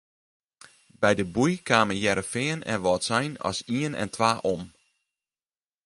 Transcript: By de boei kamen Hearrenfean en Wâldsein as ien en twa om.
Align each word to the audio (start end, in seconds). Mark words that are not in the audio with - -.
By 1.01 1.11
de 1.19 1.25
boei 1.35 1.55
kamen 1.69 1.99
Hearrenfean 2.01 2.59
en 2.71 2.83
Wâldsein 2.83 3.31
as 3.49 3.57
ien 3.77 3.93
en 4.01 4.09
twa 4.15 4.31
om. 4.53 4.63